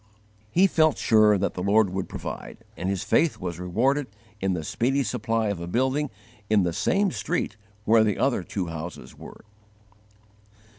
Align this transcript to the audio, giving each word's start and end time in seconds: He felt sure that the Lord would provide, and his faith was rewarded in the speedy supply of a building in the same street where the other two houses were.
He 0.49 0.65
felt 0.65 0.97
sure 0.97 1.37
that 1.37 1.53
the 1.53 1.61
Lord 1.61 1.91
would 1.91 2.09
provide, 2.09 2.63
and 2.75 2.89
his 2.89 3.03
faith 3.03 3.39
was 3.39 3.59
rewarded 3.59 4.07
in 4.39 4.53
the 4.53 4.63
speedy 4.63 5.03
supply 5.03 5.49
of 5.49 5.59
a 5.59 5.67
building 5.67 6.09
in 6.49 6.63
the 6.63 6.73
same 6.73 7.11
street 7.11 7.55
where 7.85 8.03
the 8.03 8.17
other 8.17 8.41
two 8.41 8.65
houses 8.65 9.15
were. 9.15 9.45